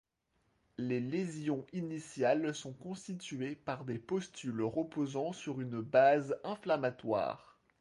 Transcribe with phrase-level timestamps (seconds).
[0.79, 7.59] Les lésions initiales sont constituées par des pustules reposant sur une base inflammatoire.